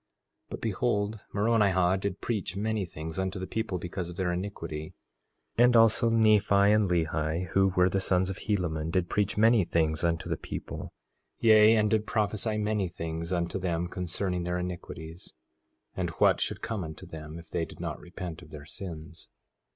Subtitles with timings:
[0.47, 4.95] 4:14 But behold, Moronihah did preach many things unto the people because of their iniquity,
[5.59, 10.03] and also Nephi and Lehi, who were the sons of Helaman, did preach many things
[10.03, 10.91] unto the people,
[11.39, 15.33] yea, and did prophesy many things unto them concerning their iniquities,
[15.95, 19.29] and what should come unto them if they did not repent of their sins.